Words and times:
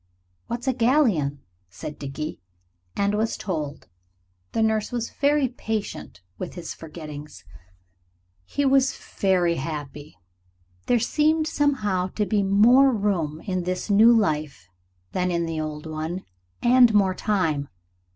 "What's 0.47 0.67
a 0.67 0.73
galleon?" 0.73 1.41
said 1.69 1.99
Dickie. 1.99 2.41
And 2.95 3.13
was 3.13 3.37
told. 3.37 3.87
The 4.51 4.63
nurse 4.63 4.91
was 4.91 5.11
very 5.11 5.47
patient 5.47 6.21
with 6.39 6.55
his 6.55 6.73
forgettings. 6.73 7.45
He 8.43 8.65
was 8.65 8.97
very 8.97 9.57
happy. 9.57 10.17
There 10.87 10.97
seemed 10.97 11.45
somehow 11.45 12.07
to 12.15 12.25
be 12.25 12.41
more 12.41 12.91
room 12.91 13.41
in 13.41 13.63
this 13.63 13.91
new 13.91 14.11
life 14.11 14.67
than 15.11 15.29
in 15.29 15.45
the 15.45 15.61
old 15.61 15.85
one, 15.85 16.23
and 16.63 16.91
more 16.95 17.13
time. 17.13 17.69